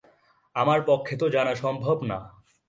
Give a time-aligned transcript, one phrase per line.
[0.55, 2.17] আমার পক্ষে তো জানা সম্ভব না।